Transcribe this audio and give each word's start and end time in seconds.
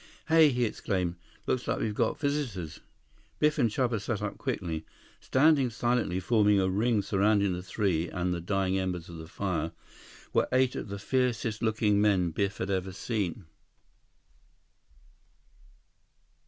"Hey!" 0.29 0.49
he 0.49 0.65
exclaimed. 0.65 1.15
"Looks 1.45 1.67
like 1.67 1.77
we've 1.79 1.93
got 1.93 2.19
visitors." 2.19 2.79
Biff 3.37 3.59
and 3.59 3.69
Chuba 3.69 4.01
sat 4.01 4.19
up 4.19 4.39
quickly. 4.39 4.83
Standing 5.19 5.69
silently, 5.69 6.19
forming 6.19 6.59
a 6.59 6.67
ring 6.71 7.03
surrounding 7.03 7.53
the 7.53 7.61
three 7.61 8.09
and 8.09 8.33
the 8.33 8.41
dying 8.41 8.79
embers 8.79 9.09
of 9.09 9.17
the 9.17 9.27
fire, 9.27 9.73
were 10.33 10.47
eight 10.51 10.75
of 10.75 10.87
the 10.87 10.97
fiercest 10.97 11.61
looking 11.61 12.01
men 12.01 12.31
Biff 12.31 12.57
had 12.57 12.71
ever 12.71 12.91
seen. 12.91 13.45